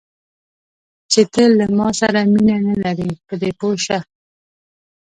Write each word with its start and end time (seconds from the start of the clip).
چې 1.11 1.21
ته 1.33 1.43
له 1.57 1.65
ما 1.77 1.87
سره 1.99 2.19
مینه 2.31 2.57
نه 2.67 2.75
لرې، 2.83 3.11
په 3.27 3.33
دې 3.41 3.51
پوه 3.59 3.75
شه. 3.85 3.99